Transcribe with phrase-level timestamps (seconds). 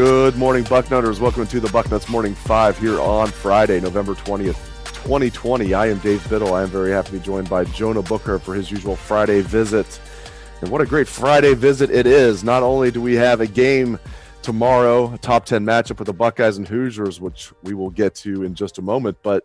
[0.00, 1.20] Good morning, Bucknutters.
[1.20, 4.56] Welcome to the Bucknuts Morning Five here on Friday, November 20th,
[4.94, 5.74] 2020.
[5.74, 6.54] I am Dave Biddle.
[6.54, 10.00] I am very happy to be joined by Jonah Booker for his usual Friday visit.
[10.62, 12.42] And what a great Friday visit it is.
[12.42, 13.98] Not only do we have a game
[14.40, 18.42] tomorrow, a top 10 matchup with the Buckeyes and Hoosiers, which we will get to
[18.44, 19.44] in just a moment, but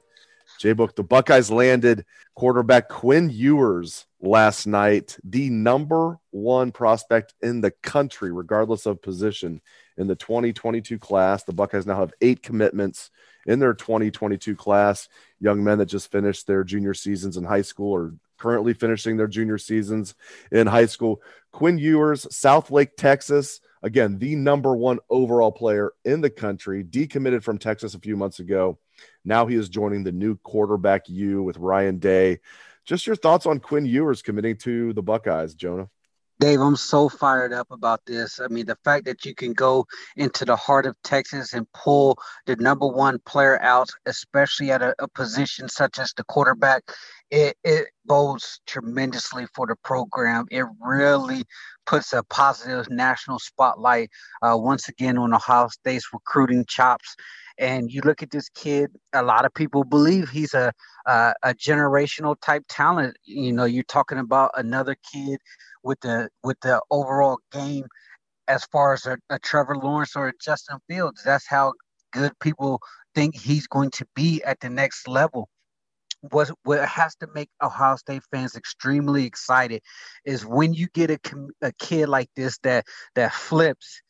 [0.62, 7.60] J Book, the Buckeyes landed quarterback Quinn Ewers last night, the number one prospect in
[7.60, 9.60] the country, regardless of position
[9.98, 11.44] in the 2022 class.
[11.44, 13.12] The Buckeyes now have eight commitments
[13.46, 15.08] in their 2022 class.
[15.40, 19.28] Young men that just finished their junior seasons in high school or currently finishing their
[19.28, 20.16] junior seasons
[20.52, 21.22] in high school.
[21.52, 23.62] Quinn Ewers, Southlake, Texas.
[23.82, 28.40] Again, the number one overall player in the country, decommitted from Texas a few months
[28.40, 28.80] ago.
[29.24, 32.40] Now he is joining the new quarterback U with Ryan Day.
[32.84, 35.90] Just your thoughts on Quinn Ewers committing to the Buckeyes, Jonah?
[36.40, 38.42] Dave, I'm so fired up about this.
[38.42, 39.86] I mean, the fact that you can go
[40.18, 44.94] into the heart of Texas and pull the number one player out, especially at a,
[45.00, 46.84] a position such as the quarterback,
[47.32, 50.46] it, it bodes tremendously for the program.
[50.52, 51.44] It really
[51.86, 54.10] puts a positive national spotlight
[54.42, 57.16] uh, once again on Ohio State's recruiting chops.
[57.58, 60.74] And you look at this kid, a lot of people believe he's a,
[61.06, 63.16] a, a generational type talent.
[63.24, 65.40] You know, you're talking about another kid
[65.86, 67.86] with the with the overall game
[68.48, 71.22] as far as a, a Trevor Lawrence or a Justin Fields.
[71.24, 71.74] That's how
[72.12, 72.82] good people
[73.14, 75.50] think he's going to be at the next level.
[76.32, 79.82] What, what has to make Ohio State fans extremely excited
[80.26, 81.20] is when you get a,
[81.62, 84.02] a kid like this that that flips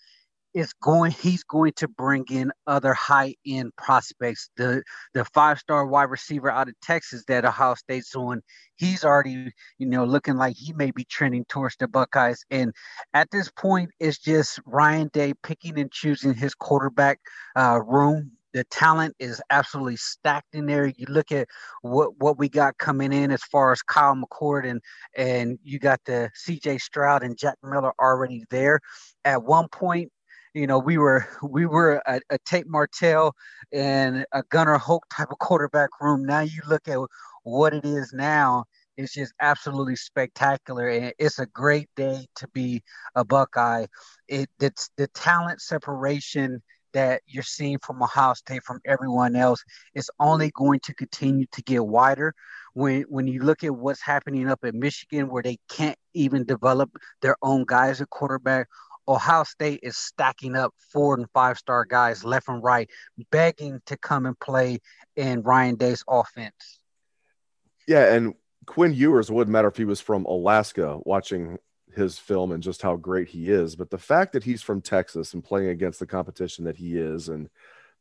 [0.56, 4.50] is going he's going to bring in other high end prospects.
[4.58, 4.84] The
[5.14, 8.42] the five star wide receiver out of Texas that Ohio State's on,
[8.78, 12.44] he's already, you know, looking like he may be trending towards the Buckeyes.
[12.50, 12.74] And
[13.14, 17.20] at this point, it's just Ryan Day picking and choosing his quarterback
[17.58, 18.32] uh, room.
[18.54, 20.88] The talent is absolutely stacked in there.
[20.88, 21.50] You look at
[21.82, 24.82] what what we got coming in as far as Kyle McCord and
[25.18, 28.80] and you got the CJ Stroud and Jack Miller already there.
[29.26, 30.10] At one point,
[30.56, 33.36] you know, we were we were a, a Tate Martell
[33.72, 36.26] and a Gunnar Hoak type of quarterback room.
[36.26, 36.98] Now you look at
[37.44, 38.66] what it is now.
[38.98, 42.82] It's just absolutely spectacular, and it's a great day to be
[43.14, 43.88] a Buckeye.
[44.30, 49.62] It it's the talent separation that you're seeing from Ohio State from everyone else
[49.96, 52.34] is only going to continue to get wider.
[52.74, 56.90] When when you look at what's happening up in Michigan, where they can't even develop
[57.22, 58.70] their own guys at quarterback,
[59.08, 62.90] Ohio State is stacking up four and five star guys left and right,
[63.32, 64.80] begging to come and play
[65.16, 66.80] in Ryan Day's offense.
[67.88, 68.34] Yeah, and
[68.66, 71.60] Quinn Ewers wouldn't matter if he was from Alaska watching
[71.94, 75.34] his film and just how great he is, but the fact that he's from Texas
[75.34, 77.50] and playing against the competition that he is, and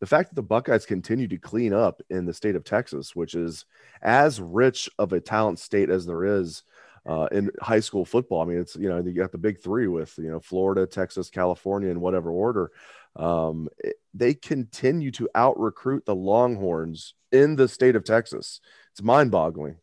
[0.00, 3.34] the fact that the Buckeyes continue to clean up in the state of Texas, which
[3.34, 3.64] is
[4.02, 6.62] as rich of a talent state as there is
[7.06, 8.42] uh, in high school football.
[8.42, 11.30] I mean, it's you know you got the big three with you know Florida, Texas,
[11.30, 12.70] California, in whatever order.
[13.16, 18.60] Um, it, they continue to out recruit the Longhorns in the state of Texas.
[18.92, 19.76] It's mind boggling.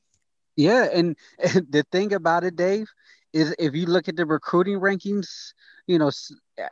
[0.55, 1.15] Yeah, and,
[1.55, 2.87] and the thing about it, Dave,
[3.33, 5.53] is if you look at the recruiting rankings,
[5.87, 6.11] you know,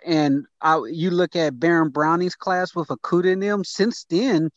[0.06, 3.63] and I, you look at Baron Browning's class with Okudah in them.
[3.63, 4.50] Since then,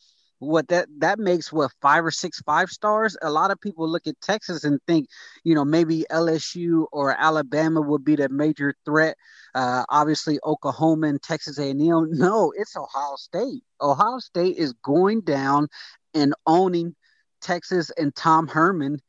[0.43, 3.17] what that that makes what five or six five stars.
[3.21, 5.07] A lot of people look at Texas and think,
[5.43, 9.17] you know, maybe LSU or Alabama would be the major threat.
[9.55, 11.77] Uh, obviously, Oklahoma and Texas A&M.
[11.79, 13.63] No, it's Ohio State.
[13.81, 15.67] Ohio State is going down
[16.13, 16.95] and owning
[17.41, 18.99] Texas and Tom Herman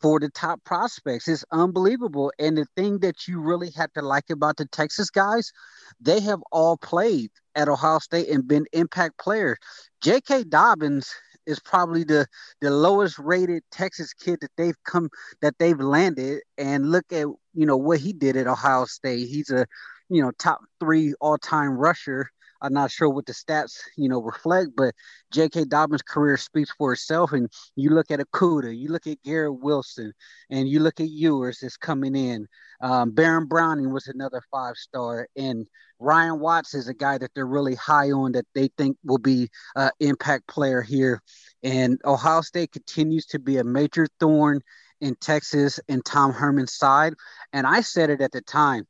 [0.00, 1.28] for the top prospects.
[1.28, 2.32] It's unbelievable.
[2.38, 5.52] And the thing that you really have to like about the Texas guys,
[6.00, 9.58] they have all played at Ohio State and been impact players.
[10.02, 10.44] J.K.
[10.44, 11.10] Dobbins
[11.46, 12.26] is probably the
[12.60, 15.08] the lowest rated Texas kid that they've come
[15.42, 16.42] that they've landed.
[16.58, 19.28] And look at you know what he did at Ohio State.
[19.28, 19.66] He's a
[20.08, 22.30] you know top three all time rusher
[22.62, 24.94] I'm not sure what the stats, you know, reflect, but
[25.32, 25.64] J.K.
[25.64, 27.32] Dobbins' career speaks for itself.
[27.32, 30.12] And you look at Okudah, you look at Garrett Wilson,
[30.50, 32.46] and you look at Ewers that's coming in.
[32.80, 35.66] Um, Baron Browning was another five star, and
[35.98, 39.50] Ryan Watts is a guy that they're really high on that they think will be
[39.76, 41.22] an impact player here.
[41.62, 44.62] And Ohio State continues to be a major thorn
[45.00, 47.14] in Texas and Tom Herman's side.
[47.52, 48.86] And I said it at the time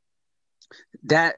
[1.03, 1.35] that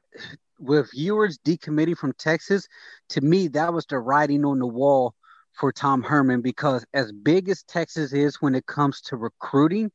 [0.63, 2.67] with Ewers decommitting from Texas,
[3.09, 5.13] to me, that was the writing on the wall
[5.53, 9.91] for Tom Herman because as big as Texas is when it comes to recruiting,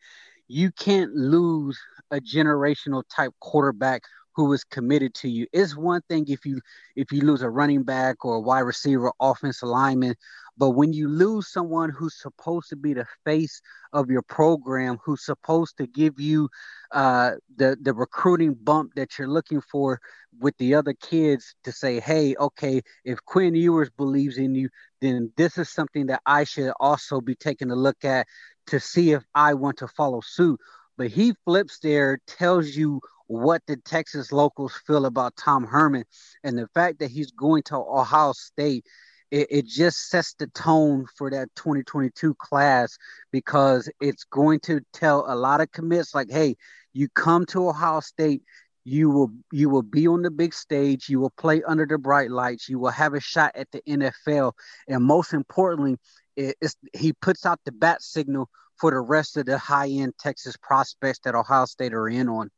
[0.47, 1.79] you can't lose
[2.11, 4.03] a generational type quarterback
[4.39, 5.49] who is committed to you.
[5.53, 6.61] It's one thing if you
[6.95, 10.15] if you lose a running back or a wide receiver, offensive lineman,
[10.57, 13.61] but when you lose someone who's supposed to be the face
[13.93, 16.49] of your program, who's supposed to give you
[16.93, 19.99] uh, the the recruiting bump that you're looking for
[20.39, 24.69] with the other kids to say, hey, okay, if Quinn Ewers believes in you,
[25.01, 28.29] then this is something that I should also be taking a look at
[28.69, 30.61] to see if I want to follow suit.
[30.97, 36.05] But he flips there, tells you what the Texas locals feel about Tom Herman
[36.43, 38.85] and the fact that he's going to Ohio State.
[39.31, 42.97] It, it, just sets the tone for that 2022 class
[43.31, 46.57] because it's going to tell a lot of commits like, hey,
[46.95, 48.43] you come to Ohio State,
[48.85, 52.31] you will you will be on the big stage, you will play under the bright
[52.31, 54.53] lights, you will have a shot at the NFL,
[54.89, 55.99] and most importantly,
[56.37, 56.57] it,
[56.95, 58.49] he puts out the bat signal
[58.79, 62.51] for the rest of the high end Texas prospects that Ohio State are in on.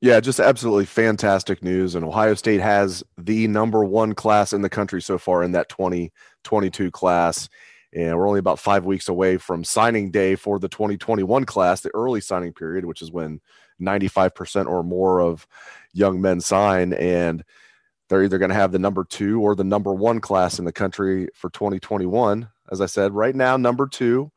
[0.00, 1.96] Yeah, just absolutely fantastic news.
[1.96, 5.68] And Ohio State has the number one class in the country so far in that
[5.68, 7.48] 2022 class.
[7.92, 11.90] And we're only about five weeks away from signing day for the 2021 class, the
[11.94, 13.40] early signing period, which is when
[13.80, 15.48] 95% or more of
[15.92, 16.92] young men sign.
[16.92, 17.42] And
[18.08, 20.72] they're either going to have the number two or the number one class in the
[20.72, 22.48] country for 2021.
[22.70, 24.30] As I said, right now, number two.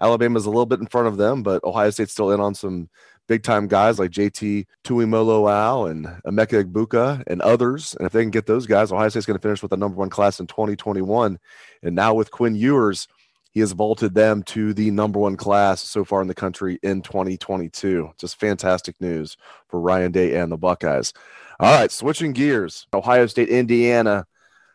[0.00, 2.88] Alabama's a little bit in front of them, but Ohio State's still in on some
[3.26, 7.94] big time guys like JT Tuimoloau and Emeka Egbuka and others.
[7.98, 9.96] And if they can get those guys, Ohio State's going to finish with the number
[9.96, 11.38] one class in 2021.
[11.82, 13.06] And now with Quinn Ewers,
[13.50, 17.02] he has vaulted them to the number one class so far in the country in
[17.02, 18.10] 2022.
[18.18, 19.36] Just fantastic news
[19.68, 21.12] for Ryan Day and the Buckeyes.
[21.60, 22.86] All right, switching gears.
[22.94, 24.26] Ohio State, Indiana,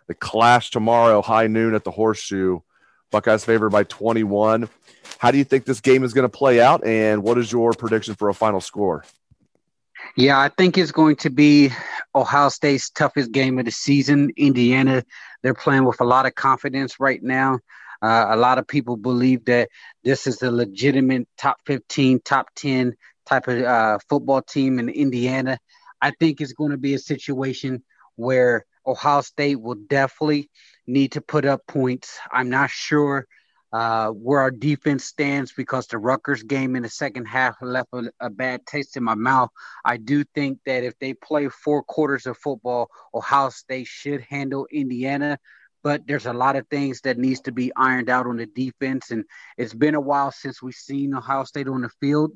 [0.07, 2.59] the clash tomorrow, high noon at the Horseshoe.
[3.13, 4.67] Buckeyes favored by 21.
[5.19, 7.71] How do you think this game is going to play out, and what is your
[7.71, 9.05] prediction for a final score?
[10.17, 11.69] Yeah, I think it's going to be
[12.15, 14.31] Ohio State's toughest game of the season.
[14.35, 15.03] Indiana,
[15.43, 17.59] they're playing with a lot of confidence right now.
[18.01, 19.69] Uh, a lot of people believe that
[20.03, 22.95] this is a legitimate top 15, top 10
[23.27, 25.59] type of uh, football team in Indiana.
[26.01, 27.83] I think it's going to be a situation
[28.15, 30.49] where Ohio State will definitely
[30.87, 32.17] need to put up points.
[32.31, 33.27] I'm not sure
[33.73, 38.11] uh, where our defense stands because the Rutgers game in the second half left a,
[38.19, 39.49] a, bad taste in my mouth.
[39.83, 44.67] I do think that if they play four quarters of football, Ohio State should handle
[44.71, 45.39] Indiana.
[45.81, 49.11] But there's a lot of things that needs to be ironed out on the defense,
[49.11, 49.25] and
[49.57, 52.31] it's been a while since we've seen Ohio State on the field.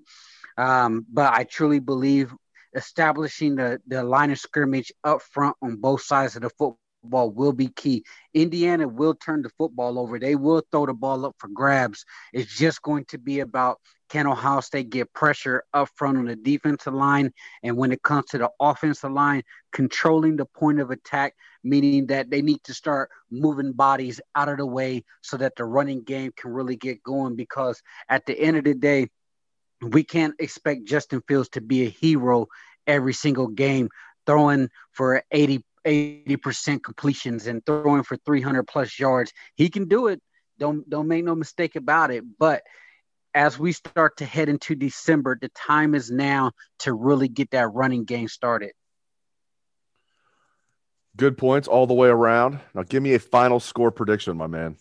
[0.58, 2.34] Um, but I truly believe
[2.76, 7.32] establishing the, the line of scrimmage up front on both sides of the football ball
[7.32, 8.04] will be key.
[8.34, 10.20] Indiana will turn the football over.
[10.20, 12.06] They will throw the ball up for grabs.
[12.34, 16.36] It's just going to be about can Ohio State get pressure up front on the
[16.36, 17.34] defensive line?
[17.62, 22.30] And when it comes to the offensive line, controlling the point of attack, meaning that
[22.30, 26.32] they need to start moving bodies out of the way so that the running game
[26.36, 27.36] can really get going.
[27.36, 29.10] Because at the end of the day,
[29.82, 32.48] we can't expect Justin Fields to be a hero
[32.88, 33.90] every single game,
[34.26, 39.32] throwing for 80 80% completions and throwing for 300 plus yards.
[39.56, 40.22] He can do it.
[40.60, 42.24] Don't don't make no mistake about it.
[42.38, 42.64] But
[43.34, 47.72] as we start to head into December, the time is now to really get that
[47.74, 48.72] running game started.
[51.16, 52.60] Good points all the way around.
[52.74, 54.78] Now give me a final score prediction, my man.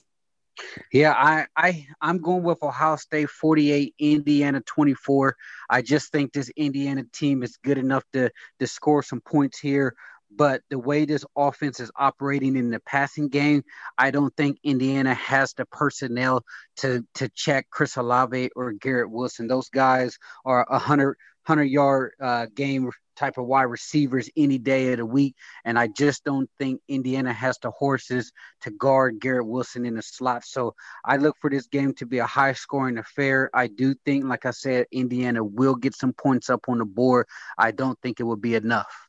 [0.92, 5.36] Yeah, I, I I'm going with Ohio State 48, Indiana 24.
[5.68, 9.94] I just think this Indiana team is good enough to to score some points here.
[10.36, 13.62] But the way this offense is operating in the passing game,
[13.96, 16.44] I don't think Indiana has the personnel
[16.78, 19.48] to to check Chris Olave or Garrett Wilson.
[19.48, 21.16] Those guys are a hundred
[21.46, 25.34] hundred yard uh, game type of wide receivers any day of the week.
[25.64, 30.02] And I just don't think Indiana has the horses to guard Garrett Wilson in the
[30.02, 30.44] slot.
[30.44, 30.74] So
[31.04, 33.48] I look for this game to be a high scoring affair.
[33.54, 37.26] I do think, like I said, Indiana will get some points up on the board.
[37.56, 39.05] I don't think it will be enough.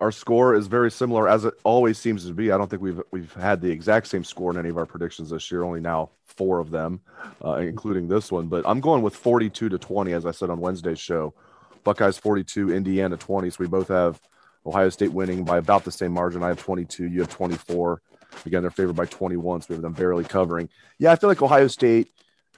[0.00, 2.50] Our score is very similar as it always seems to be.
[2.50, 5.30] I don't think we've we've had the exact same score in any of our predictions
[5.30, 5.62] this year.
[5.62, 7.00] Only now four of them,
[7.44, 8.48] uh, including this one.
[8.48, 11.32] But I'm going with 42 to 20, as I said on Wednesday's show.
[11.84, 13.50] Buckeyes 42, Indiana 20.
[13.50, 14.20] So we both have
[14.66, 16.42] Ohio State winning by about the same margin.
[16.42, 18.00] I have 22, you have 24.
[18.46, 20.68] Again, they're favored by 21, so we have them barely covering.
[20.98, 22.08] Yeah, I feel like Ohio State,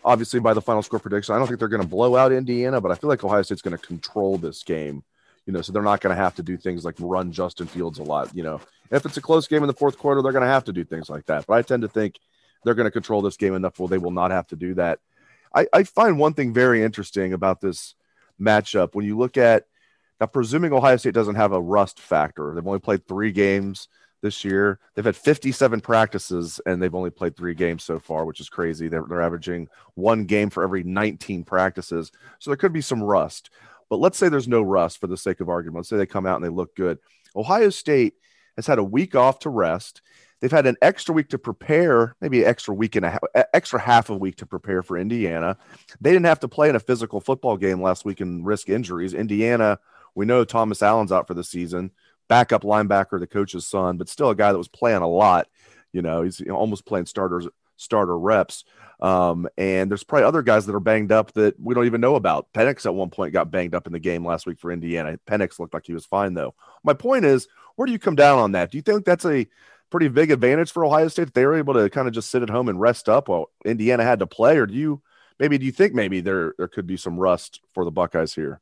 [0.04, 2.80] obviously by the final score prediction, I don't think they're going to blow out Indiana,
[2.80, 5.02] but I feel like Ohio State's going to control this game.
[5.46, 7.98] You know, so they're not going to have to do things like run Justin Fields
[7.98, 8.34] a lot.
[8.34, 8.60] You know,
[8.90, 10.84] if it's a close game in the fourth quarter, they're going to have to do
[10.84, 11.46] things like that.
[11.46, 12.18] But I tend to think
[12.64, 14.98] they're going to control this game enough where they will not have to do that.
[15.54, 17.94] I, I find one thing very interesting about this
[18.40, 18.94] matchup.
[18.94, 19.66] When you look at
[20.20, 23.88] now, presuming Ohio State doesn't have a rust factor, they've only played three games
[24.22, 24.78] this year.
[24.94, 28.88] They've had 57 practices and they've only played three games so far, which is crazy.
[28.88, 32.12] They're, they're averaging one game for every 19 practices.
[32.38, 33.50] So there could be some rust.
[33.88, 35.78] But let's say there's no rust for the sake of argument.
[35.78, 36.98] Let's say they come out and they look good.
[37.34, 38.14] Ohio State
[38.56, 40.02] has had a week off to rest.
[40.40, 43.20] They've had an extra week to prepare, maybe an extra week and a half,
[43.54, 45.56] extra half a week to prepare for Indiana.
[46.00, 49.14] They didn't have to play in a physical football game last week and risk injuries.
[49.14, 49.78] Indiana,
[50.14, 51.90] we know Thomas Allen's out for the season,
[52.28, 55.48] backup linebacker, the coach's son, but still a guy that was playing a lot.
[55.92, 58.64] You know, he's almost playing starters, starter reps.
[59.00, 62.16] Um, and there's probably other guys that are banged up that we don't even know
[62.16, 62.52] about.
[62.52, 65.18] Penix at one point got banged up in the game last week for Indiana.
[65.26, 66.54] Penix looked like he was fine though.
[66.82, 68.70] My point is, where do you come down on that?
[68.70, 69.46] Do you think that's a
[69.90, 71.34] pretty big advantage for Ohio State.
[71.34, 74.04] They were able to kind of just sit at home and rest up while Indiana
[74.04, 74.56] had to play.
[74.56, 75.02] Or do you
[75.38, 78.60] maybe do you think maybe there there could be some rust for the Buckeyes here?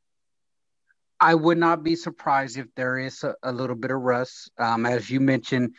[1.21, 4.51] I would not be surprised if there is a, a little bit of rust.
[4.59, 5.75] Um, as you mentioned,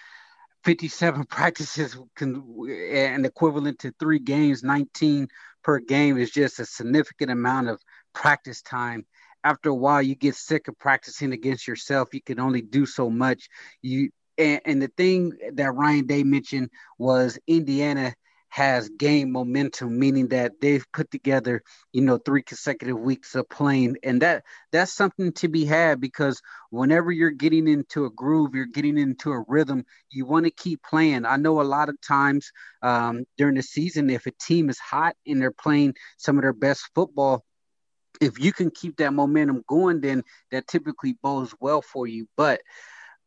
[0.66, 5.28] 57 practices can, and equivalent to three games, 19
[5.64, 7.82] per game is just a significant amount of
[8.14, 9.06] practice time.
[9.44, 12.14] After a while, you get sick of practicing against yourself.
[12.14, 13.48] You can only do so much.
[13.82, 18.14] You and, and the thing that Ryan Day mentioned was Indiana
[18.56, 23.98] has gained momentum, meaning that they've put together, you know, three consecutive weeks of playing,
[24.02, 28.66] and that that's something to be had because whenever you're getting into a groove, you're
[28.66, 31.26] getting into a rhythm, you want to keep playing.
[31.26, 32.50] I know a lot of times
[32.82, 36.54] um, during the season, if a team is hot and they're playing some of their
[36.54, 37.44] best football,
[38.22, 42.26] if you can keep that momentum going, then that typically bodes well for you.
[42.38, 42.62] But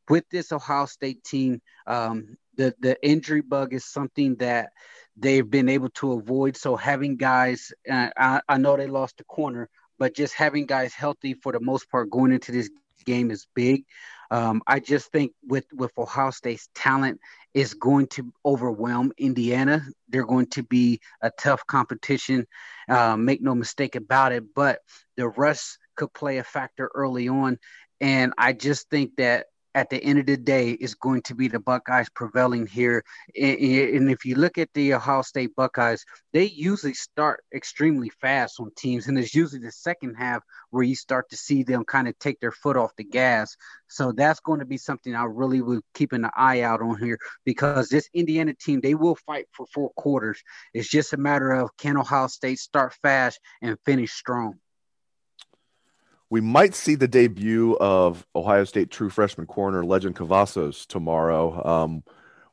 [0.09, 4.71] with this Ohio State team, um, the the injury bug is something that
[5.17, 6.57] they've been able to avoid.
[6.57, 10.95] So having guys, uh, I, I know they lost the corner, but just having guys
[10.95, 12.71] healthy for the most part going into this
[13.07, 13.85] game is big.
[14.31, 17.21] Um, I just think with with Ohio State's talent
[17.55, 19.83] is going to overwhelm Indiana.
[20.09, 22.47] They're going to be a tough competition.
[22.89, 24.45] Uh, make no mistake about it.
[24.55, 24.81] But
[25.17, 27.59] the rust could play a factor early on,
[28.01, 29.47] and I just think that
[29.79, 33.05] at the end of the day is going to be the Buckeyes prevailing here.
[33.41, 38.73] And if you look at the Ohio State Buckeyes, they usually start extremely fast on
[38.77, 42.19] teams, and it's usually the second half where you start to see them kind of
[42.19, 43.57] take their foot off the gas.
[43.87, 47.21] So that's going to be something I really will keep an eye out on here
[47.45, 50.43] because this Indiana team, they will fight for four quarters.
[50.75, 54.59] It's just a matter of can Ohio State start fast and finish strong
[56.31, 61.65] we might see the debut of Ohio State true freshman corner Lejond Cavazos tomorrow.
[61.67, 62.03] Um,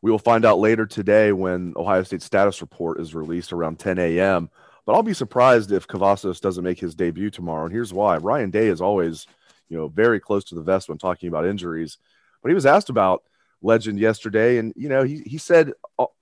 [0.01, 3.97] we will find out later today when Ohio State's status report is released around 10
[3.99, 4.49] a.m.
[4.85, 7.65] But I'll be surprised if Cavazos doesn't make his debut tomorrow.
[7.65, 9.25] And here's why: Ryan Day is always,
[9.67, 11.97] you know, very close to the vest when talking about injuries.
[12.41, 13.23] But he was asked about
[13.61, 15.73] Lejond yesterday, and you know he he said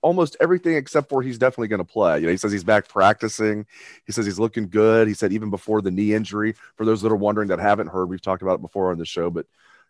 [0.02, 2.20] almost everything except for he's definitely going to play.
[2.20, 3.66] You know, he says he's back practicing.
[4.06, 5.08] He says he's looking good.
[5.08, 6.54] He said even before the knee injury.
[6.76, 9.04] For those that are wondering that haven't heard, we've talked about it before on the
[9.04, 9.46] show, but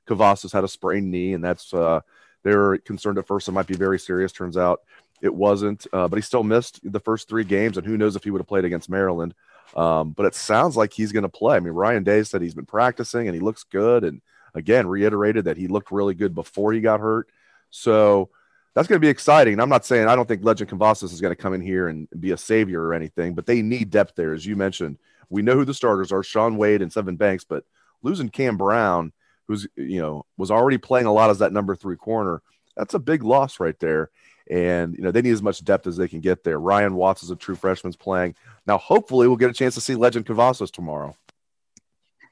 [0.09, 2.01] Cavazos had a sprained knee, and that's uh,
[2.43, 4.33] they were concerned at first it might be very serious.
[4.33, 4.81] Turns out
[5.23, 8.25] it wasn't, uh, but he still missed the first three games, and who knows if
[8.25, 9.35] he would have played against Maryland.
[9.77, 11.57] Um, but it sounds like he's going to play.
[11.57, 14.21] I mean, Ryan Day said he's been practicing and he looks good, and
[14.55, 17.29] again reiterated that he looked really good before he got hurt.
[17.71, 18.31] So
[18.75, 19.61] that's going to be exciting.
[19.61, 22.09] I'm not saying I don't think Lejond Cavazos is going to come in here and
[22.19, 24.99] be a savior or anything, but they need depth there, as you mentioned.
[25.31, 27.45] We know who the starters are: Shaun Wade and Sevyn Banks.
[27.45, 27.65] But
[28.03, 29.13] losing Cam Brown,
[29.47, 32.43] who's you know was already playing a lot as that number three corner,
[32.77, 34.11] that's a big loss right there.
[34.51, 36.59] And you know they need as much depth as they can get there.
[36.59, 38.35] Ryan Watts is a true freshman's playing
[38.67, 38.79] now.
[38.79, 41.17] Hopefully, we'll get a chance to see Lejond Cavazos tomorrow.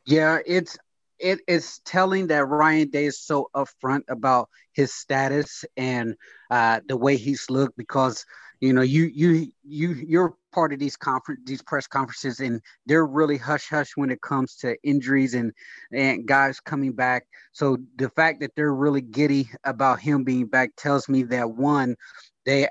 [0.04, 0.76] Yeah, it's
[1.22, 6.16] it is telling that Ryan Day is so upfront about his status and
[6.50, 8.26] uh, the way he's looked because
[8.60, 13.06] you know you you you you're part of these conference these press conferences and they're
[13.06, 15.52] really hush hush when it comes to injuries and
[15.92, 17.24] and guys coming back.
[17.52, 21.96] So the fact that they're really giddy about him being back tells me that one
[22.44, 22.68] they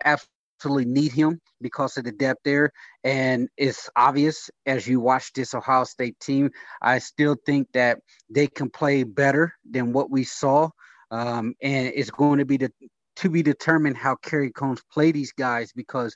[0.61, 2.71] absolutely need him because of the depth there.
[3.03, 6.51] And it's obvious as you watch this ohio state team
[6.83, 7.97] i still think that
[8.29, 10.69] they can play better than what we saw.
[11.09, 12.71] Um, and it's going to be the
[13.17, 16.15] to be determined how Kerry Coombs play these guys because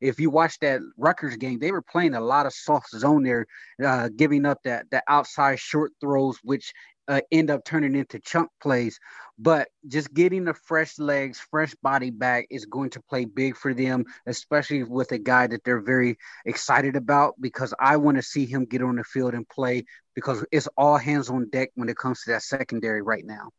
[0.00, 3.46] if you watch that Rutgers game, they were playing a lot of soft zone there,
[3.84, 6.72] uh, giving up that the outside short throws, which
[7.08, 8.98] uh, end up turning into chunk plays.
[9.38, 13.74] But just getting the fresh legs, fresh body back is going to play big for
[13.74, 17.34] them, especially with a guy that they're very excited about.
[17.40, 20.96] Because I want to see him get on the field and play because it's all
[20.96, 23.50] hands on deck when it comes to that secondary right now.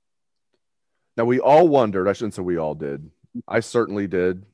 [1.18, 2.08] Now we all wondered.
[2.08, 3.10] I shouldn't say we all did.
[3.48, 4.46] I certainly did.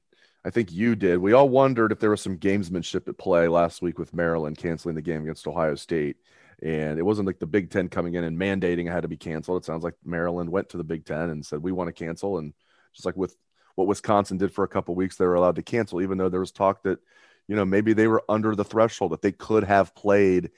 [0.43, 1.17] I think you did.
[1.17, 4.95] We all wondered if there was some gamesmanship at play last week with Maryland canceling
[4.95, 6.17] the game against Ohio State.
[6.61, 9.17] And it wasn't like the Big Ten coming in and mandating it had to be
[9.17, 9.61] canceled.
[9.61, 12.37] It sounds like Maryland went to the Big Ten and said, we want to cancel.
[12.37, 12.53] And
[12.93, 13.35] just like with
[13.75, 16.41] what Wisconsin did for a couple weeks, they were allowed to cancel, even though there
[16.41, 16.99] was talk that,
[17.47, 20.51] you know, maybe they were under the threshold that they could have played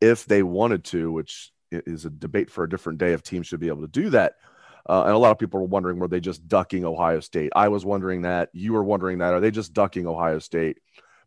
[0.00, 3.60] if they wanted to, which is a debate for a different day if teams should
[3.60, 4.34] be able to do that.
[4.88, 7.52] Uh, and a lot of people were wondering, were they just ducking Ohio State?
[7.54, 8.48] I was wondering that.
[8.52, 9.34] You were wondering that.
[9.34, 10.78] Are they just ducking Ohio State?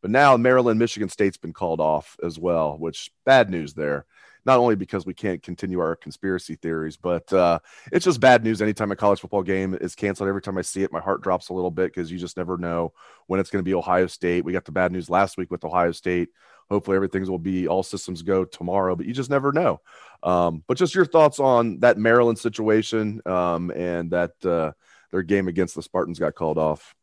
[0.01, 4.05] But now Maryland, Michigan State's been called off as well, which bad news there.
[4.45, 7.59] Not only because we can't continue our conspiracy theories, but uh,
[7.91, 10.29] it's just bad news anytime a college football game is canceled.
[10.29, 12.57] Every time I see it, my heart drops a little bit because you just never
[12.57, 12.93] know
[13.27, 14.43] when it's going to be Ohio State.
[14.43, 16.29] We got the bad news last week with Ohio State.
[16.69, 19.81] Hopefully, everything's will be all systems go tomorrow, but you just never know.
[20.23, 24.71] Um, but just your thoughts on that Maryland situation um, and that uh,
[25.11, 26.95] their game against the Spartans got called off.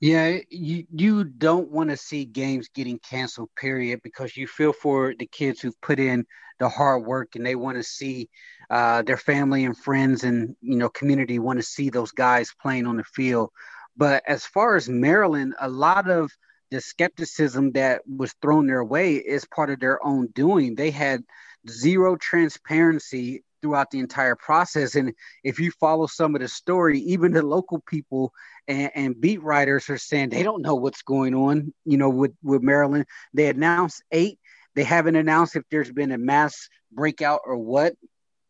[0.00, 5.14] Yeah, you you don't want to see games getting canceled, period, because you feel for
[5.18, 6.26] the kids who've put in
[6.58, 8.28] the hard work and they want to see
[8.70, 12.86] uh, their family and friends and you know community want to see those guys playing
[12.86, 13.50] on the field.
[13.96, 16.30] But as far as Maryland, a lot of
[16.70, 20.74] the skepticism that was thrown their way is part of their own doing.
[20.74, 21.22] They had
[21.68, 24.94] zero transparency throughout the entire process.
[24.94, 28.30] And if you follow some of the story, even the local people
[28.68, 32.32] and, and, beat writers are saying they don't know what's going on, you know, with,
[32.42, 33.06] with Maryland.
[33.32, 34.38] They announced eight.
[34.74, 37.94] They haven't announced if there's been a mass breakout or what.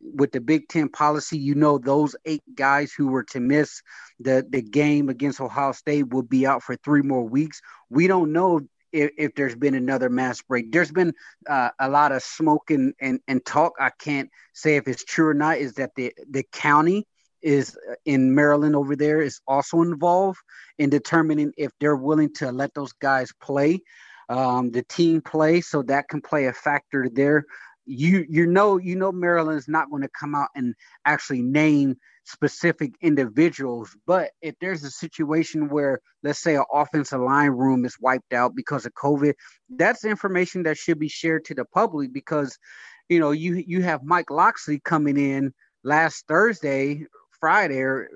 [0.00, 3.80] With the Big Ten policy, you know, those eight guys who were to miss
[4.20, 7.62] the, the game against Ohio State will be out for three more weeks.
[7.88, 8.60] We don't know
[8.94, 10.70] if, if there's been another mass break.
[10.70, 11.12] There's been
[11.48, 13.72] uh, a lot of smoke and, and, and talk.
[13.80, 15.58] I can't say if it's true or not.
[15.58, 17.06] Is that the the county
[17.42, 20.38] is uh, in Maryland over there is also involved
[20.78, 23.80] in determining if they're willing to let those guys play,
[24.28, 27.44] um, the team play, so that can play a factor there.
[27.86, 31.96] You you know you know Maryland is not going to come out and actually name
[32.24, 33.96] specific individuals.
[34.06, 38.54] But if there's a situation where, let's say, an offensive line room is wiped out
[38.54, 39.34] because of COVID,
[39.68, 42.58] that's information that should be shared to the public because,
[43.08, 47.06] you know, you you have Mike Locksley coming in last Thursday.
[47.40, 48.08] Friday or,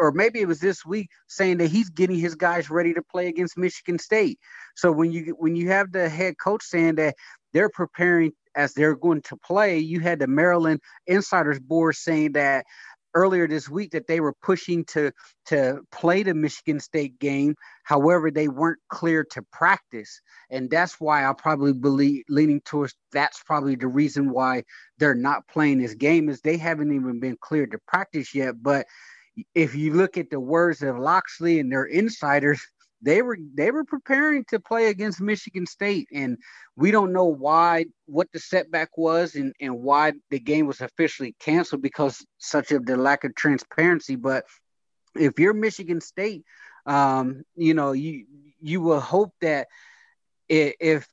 [0.00, 3.28] or maybe it was this week saying that he's getting his guys ready to play
[3.28, 4.40] against Michigan State.
[4.74, 7.14] So when you when you have the head coach saying that
[7.52, 12.66] they're preparing as they're going to play, you had the Maryland Insiders Board saying that
[13.14, 15.12] earlier this week that they were pushing to
[15.46, 17.54] to play the Michigan State game.
[17.84, 23.42] However, they weren't clear to practice, and that's why I probably believe leaning towards that's
[23.44, 24.64] probably the reason why
[24.98, 28.54] they're not playing this game is they haven't even been cleared to practice yet.
[28.62, 28.86] But
[29.54, 32.60] if you look at the words of Locksley and their insiders,
[33.02, 36.38] they were they were preparing to play against Michigan State, and
[36.76, 41.34] we don't know why what the setback was and, and why the game was officially
[41.40, 44.16] canceled because such of the lack of transparency.
[44.16, 44.44] But
[45.16, 46.44] if you're Michigan State,
[46.86, 48.26] um, you know you
[48.60, 49.66] you will hope that
[50.48, 51.06] if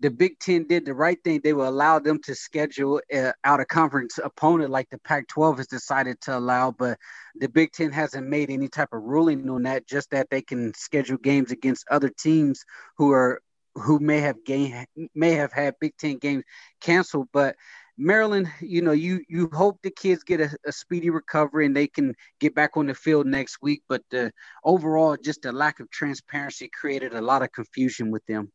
[0.00, 1.40] the Big Ten did the right thing.
[1.42, 5.28] They will allow them to schedule uh, a out of conference opponent like the Pac
[5.28, 6.98] 12 has decided to allow, but
[7.36, 10.72] the Big Ten hasn't made any type of ruling on that, just that they can
[10.74, 12.64] schedule games against other teams
[12.96, 13.42] who are
[13.76, 14.84] who may have game
[15.14, 16.44] may have had Big Ten games
[16.80, 17.28] canceled.
[17.32, 17.56] But
[17.98, 21.86] Maryland, you know, you you hope the kids get a, a, speedy recovery and they
[21.86, 23.82] can get back on the field next week.
[23.86, 24.32] But the
[24.64, 28.50] overall, just the lack of transparency created a lot of confusion with them.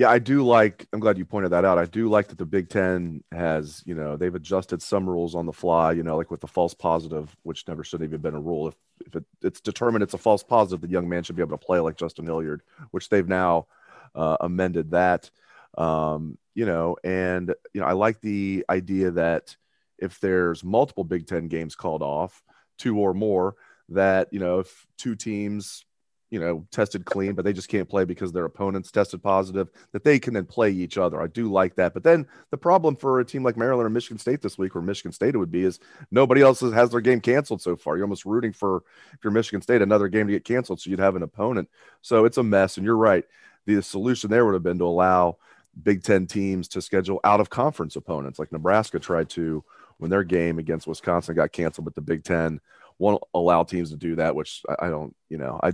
[0.00, 0.86] Yeah, I do like.
[0.94, 1.76] I'm glad you pointed that out.
[1.76, 5.44] I do like that the Big Ten has, you know, they've adjusted some rules on
[5.44, 5.92] the fly.
[5.92, 8.68] You know, like with the false positive, which never should have even been a rule.
[8.68, 11.58] If if it, it's determined it's a false positive, the young man should be able
[11.58, 13.66] to play like Justin Hilliard, which they've now
[14.14, 15.30] uh, amended that.
[15.76, 19.54] Um, you know, and you know, I like the idea that
[19.98, 22.42] if there's multiple Big Ten games called off,
[22.78, 23.54] two or more,
[23.90, 25.84] that you know, if two teams
[26.30, 30.04] you know, tested clean, but they just can't play because their opponents tested positive, that
[30.04, 31.20] they can then play each other.
[31.20, 31.92] I do like that.
[31.92, 34.82] But then the problem for a team like Maryland or Michigan State this week, or
[34.82, 35.80] Michigan State it would be, is
[36.12, 37.96] nobody else has their game canceled so far.
[37.96, 41.00] You're almost rooting for, if you're Michigan State, another game to get canceled so you'd
[41.00, 41.68] have an opponent.
[42.00, 42.76] So it's a mess.
[42.76, 43.24] And you're right.
[43.66, 45.38] The solution there would have been to allow
[45.82, 49.64] Big Ten teams to schedule out of conference opponents, like Nebraska tried to
[49.98, 52.60] when their game against Wisconsin got canceled, but the Big Ten
[52.98, 55.72] won't allow teams to do that, which I, I don't, you know, I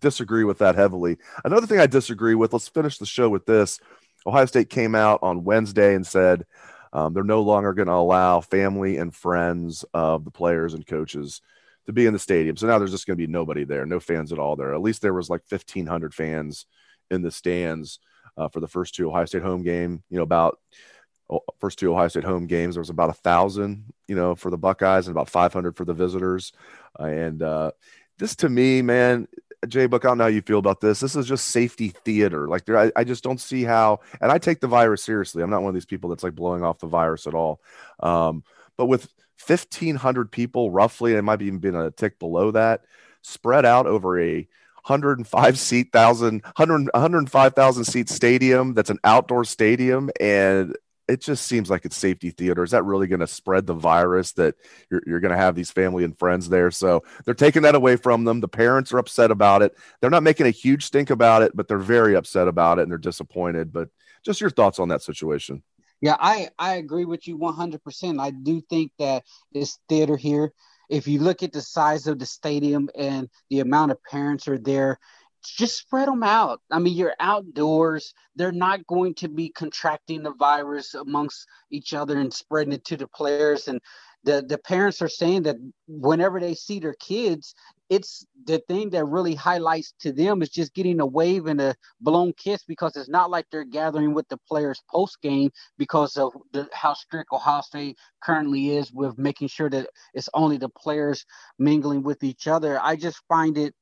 [0.00, 1.18] disagree with that heavily.
[1.44, 3.80] Another thing I disagree with, let's finish the show with this.
[4.26, 6.44] Ohio State came out on Wednesday and said
[6.92, 11.40] um, they're no longer going to allow family and friends of the players and coaches
[11.86, 12.56] to be in the stadium.
[12.56, 14.74] So now there's just going to be nobody there, no fans at all there.
[14.74, 16.66] At least there was like 1,500 fans
[17.10, 18.00] in the stands
[18.36, 20.02] uh, for the first two Ohio State home game.
[20.10, 20.58] You know, about
[21.30, 24.50] oh, first two Ohio State home games, there was about a thousand, you know, for
[24.50, 26.52] the Buckeyes and about 500 for the visitors.
[26.98, 27.70] Uh, and uh,
[28.18, 29.28] this to me, man,
[29.66, 31.00] Jay Book, I don't know how you feel about this.
[31.00, 32.48] This is just safety theater.
[32.48, 34.00] Like, there, I, I, just don't see how.
[34.20, 35.42] And I take the virus seriously.
[35.42, 37.60] I'm not one of these people that's like blowing off the virus at all.
[38.00, 38.44] Um,
[38.76, 39.08] but with
[39.46, 42.84] 1,500 people, roughly, it might even been a tick below that,
[43.22, 44.48] spread out over a
[44.86, 50.76] 105 seat thousand 100 105,000 seat stadium that's an outdoor stadium and
[51.08, 52.64] it just seems like it's safety theater.
[52.64, 54.56] Is that really going to spread the virus that
[54.90, 56.70] you're, you're going to have these family and friends there?
[56.70, 58.40] So they're taking that away from them.
[58.40, 59.76] The parents are upset about it.
[60.00, 62.90] They're not making a huge stink about it, but they're very upset about it and
[62.90, 63.72] they're disappointed.
[63.72, 63.88] But
[64.24, 65.62] just your thoughts on that situation.
[66.00, 68.20] Yeah, I, I agree with you 100%.
[68.20, 70.52] I do think that it's theater here.
[70.90, 74.58] If you look at the size of the stadium and the amount of parents are
[74.58, 74.98] there,
[75.44, 76.60] just spread them out.
[76.70, 78.12] I mean, you're outdoors.
[78.34, 82.96] They're not going to be contracting the virus amongst each other and spreading it to
[82.96, 83.68] the players.
[83.68, 83.80] And
[84.24, 87.54] the, the parents are saying that whenever they see their kids,
[87.88, 91.76] it's the thing that really highlights to them is just getting a wave and a
[92.00, 96.32] blown kiss because it's not like they're gathering with the players post game because of
[96.52, 101.24] the, how strict Ohio State currently is with making sure that it's only the players
[101.60, 102.80] mingling with each other.
[102.82, 103.74] I just find it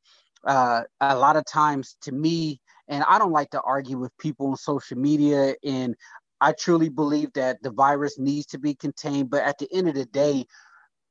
[0.46, 4.48] uh, a lot of times to me, and I don't like to argue with people
[4.48, 5.54] on social media.
[5.64, 5.94] And
[6.40, 9.30] I truly believe that the virus needs to be contained.
[9.30, 10.46] But at the end of the day,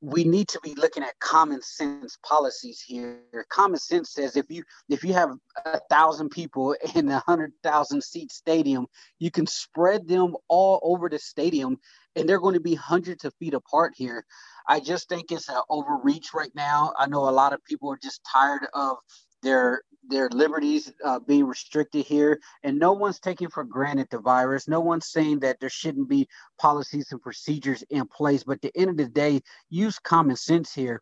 [0.00, 3.22] we need to be looking at common sense policies here.
[3.48, 5.30] Common sense says if you if you have
[5.64, 8.86] a thousand people in a hundred thousand seat stadium,
[9.18, 11.78] you can spread them all over the stadium,
[12.16, 14.24] and they're going to be hundreds of feet apart here.
[14.68, 16.92] I just think it's an overreach right now.
[16.98, 18.96] I know a lot of people are just tired of
[19.42, 24.68] their their liberties uh, being restricted here, and no one's taking for granted the virus.
[24.68, 28.44] No one's saying that there shouldn't be policies and procedures in place.
[28.44, 31.00] But at the end of the day, use common sense here.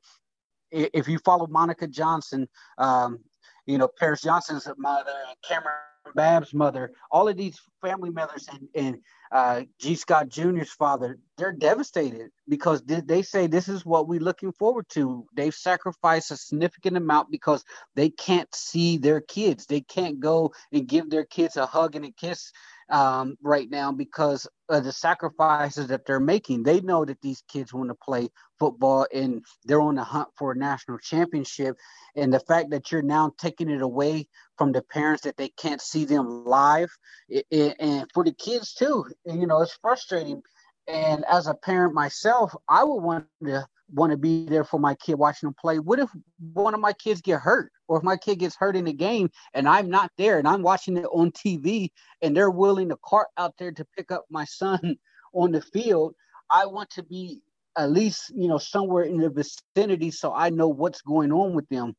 [0.70, 2.48] If you follow Monica Johnson,
[2.79, 3.18] um,
[3.66, 5.12] you know Paris Johnson's mother,
[5.48, 8.97] Kamryn Babb's mother, all of these family members, and, and
[9.31, 14.53] uh, Gee Scott Jr.'s father, they're devastated because they say this is what we're looking
[14.53, 15.27] forward to.
[15.35, 19.67] They've sacrificed a significant amount because they can't see their kids.
[19.67, 22.53] They can't go and give their kids a hug and a kiss
[22.92, 26.62] um, right now because of the sacrifices that they're making.
[26.62, 28.28] They know that these kids want to play
[28.59, 31.76] football and they're on the hunt for a national championship.
[32.14, 34.28] And the fact that you're now taking it away
[34.59, 36.90] from the parents that they can't see them live,
[37.28, 40.42] it, it, and for the kids too, you know, it's frustrating.
[40.87, 44.94] And as a parent myself, I would want to want to be there for my
[44.94, 45.78] kid watching them play.
[45.78, 46.11] What if
[46.55, 49.31] one of my kids get hurt or if my kid gets hurt in the game
[49.55, 51.90] and I'm not there and I'm watching it on TV
[52.22, 54.96] and they're willing to cart out there to pick up my son
[55.35, 56.14] on the field,
[56.50, 57.40] I want to be
[57.76, 61.68] at least, you know, somewhere in the vicinity so I know what's going on with
[61.68, 61.94] them.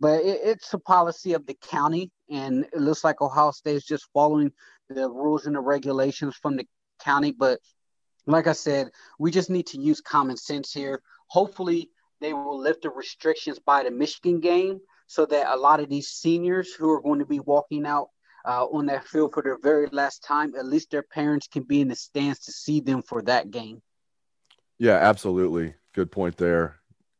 [0.00, 3.84] but it, it's a policy of the county, and it looks like Ohio State is
[3.84, 4.52] just following
[4.88, 6.66] the rules and the regulations from the
[7.00, 7.32] county.
[7.32, 7.60] But
[8.26, 11.00] like I said, we just need to use common sense here.
[11.28, 15.88] Hopefully, they will lift the restrictions by the Michigan game so that a lot of
[15.88, 18.08] these seniors who are going to be walking out
[18.44, 21.80] uh, on that field for their very last time, at least their parents can be
[21.80, 23.82] in the stands to see them for that game.
[24.78, 25.74] Yeah, absolutely.
[25.94, 26.76] Good point there.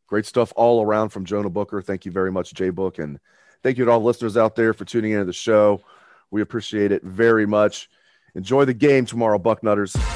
[0.06, 1.82] Great stuff all around from Jonah Booker.
[1.82, 2.98] Thank you very much, Jay Book.
[2.98, 3.18] And
[3.62, 5.82] thank you to all listeners out there for tuning into the show.
[6.30, 7.88] We appreciate it very much.
[8.34, 10.15] Enjoy the game tomorrow, Bucknutters.